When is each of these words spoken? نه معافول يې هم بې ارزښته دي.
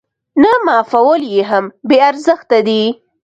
نه 0.41 0.51
معافول 0.65 1.21
يې 1.33 1.41
هم 1.51 1.65
بې 1.87 1.97
ارزښته 2.09 2.57
دي. 2.67 2.83